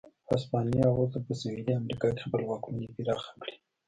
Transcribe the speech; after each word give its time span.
هسپانیا 0.29 0.87
غوښتل 0.97 1.21
په 1.27 1.33
سوېلي 1.39 1.73
امریکا 1.81 2.07
کې 2.15 2.21
خپله 2.25 2.43
واکمني 2.47 2.87
پراخه 2.95 3.31
کړي. 3.41 3.55